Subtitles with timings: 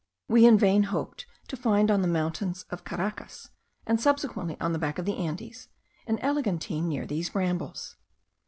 [0.27, 3.51] We in vain hoped to find on the mountains of Caracas,
[3.85, 5.67] and subsequently on the back of the Andes,
[6.07, 7.97] an eglantine near these brambles.